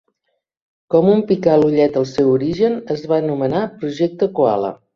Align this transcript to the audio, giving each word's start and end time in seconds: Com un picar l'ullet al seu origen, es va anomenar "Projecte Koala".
Com 0.93 1.09
un 1.15 1.21
picar 1.31 1.59
l'ullet 1.59 2.01
al 2.01 2.09
seu 2.13 2.31
origen, 2.39 2.81
es 2.99 3.07
va 3.13 3.19
anomenar 3.21 3.65
"Projecte 3.79 4.35
Koala". 4.41 4.77